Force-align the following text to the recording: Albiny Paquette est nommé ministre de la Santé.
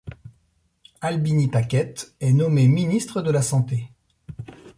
Albiny 1.01 1.47
Paquette 1.47 2.15
est 2.21 2.33
nommé 2.33 2.67
ministre 2.67 3.21
de 3.21 3.29
la 3.29 3.43
Santé. 3.43 3.87